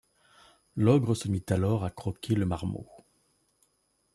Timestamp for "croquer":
1.91-2.33